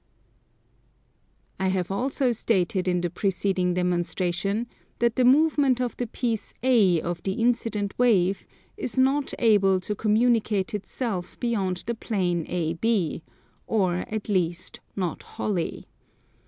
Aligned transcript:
I 1.59 1.67
have 1.67 1.91
also 1.91 2.31
stated 2.31 2.87
in 2.87 3.01
the 3.01 3.09
preceding 3.11 3.75
demonstration 3.75 4.65
that 4.97 5.15
the 5.15 5.23
movement 5.23 5.79
of 5.79 5.95
the 5.97 6.07
piece 6.07 6.55
A 6.63 6.99
of 7.01 7.21
the 7.21 7.33
incident 7.33 7.93
wave 7.99 8.47
is 8.77 8.97
not 8.97 9.31
able 9.37 9.79
to 9.81 9.93
communicate 9.93 10.73
itself 10.73 11.39
beyond 11.39 11.83
the 11.85 11.93
plane 11.93 12.47
AB, 12.49 13.21
or 13.67 13.97
at 14.11 14.27
least 14.27 14.79
not 14.95 15.21
wholly. 15.21 15.87